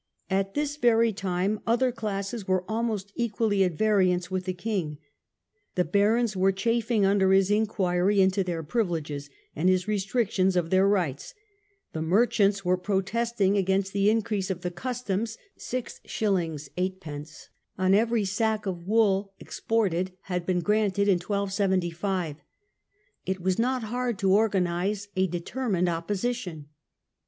At 0.31 0.55
this 0.55 0.77
very 0.77 1.13
time 1.13 1.59
other 1.67 1.91
classes 1.91 2.47
were 2.47 2.65
almost 2.67 3.13
equally 3.15 3.63
at 3.63 3.73
variance 3.73 4.31
with 4.31 4.45
the 4.45 4.53
king. 4.55 4.97
The 5.75 5.85
barons 5.85 6.35
were 6.35 6.51
chafing 6.51 7.05
under 7.05 7.31
his 7.31 7.51
inquiry 7.51 8.19
into 8.19 8.43
their 8.43 8.63
privileges, 8.63 9.29
and 9.55 9.69
his 9.69 9.87
restrictions 9.87 10.55
of 10.55 10.71
their 10.71 10.87
rights. 10.87 11.35
The 11.93 12.01
merchants 12.01 12.65
were 12.65 12.77
protesting 12.79 13.57
against 13.59 13.93
the 13.93 14.09
increase 14.09 14.49
of 14.49 14.61
the 14.61 14.71
customs 14.71 15.37
{6j. 15.59 15.99
Zd, 16.07 17.47
on 17.77 17.93
each 17.93 18.27
sack 18.27 18.65
of 18.65 18.87
wool 18.87 19.33
exported 19.39 20.13
had 20.23 20.47
94 20.47 20.47
EDWARD 20.47 20.47
AND 20.47 20.47
THE 20.47 20.47
BARONS. 20.47 20.47
been 20.47 20.57
first 21.19 21.25
granted 21.27 21.35
in 21.37 21.39
1275). 21.43 22.35
k 23.27 23.37
was 23.39 23.59
not 23.59 23.83
hard 23.93 24.17
to 24.17 24.33
organize 24.33 25.09
a 25.15 25.27
determined 25.27 25.87
opposition. 25.89 26.69